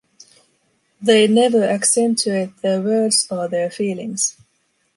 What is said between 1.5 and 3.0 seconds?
accentuate their